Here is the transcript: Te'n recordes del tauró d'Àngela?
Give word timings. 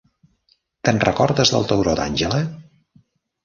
Te'n 0.89 1.03
recordes 1.03 1.53
del 1.57 1.69
tauró 1.75 1.95
d'Àngela? 2.03 2.43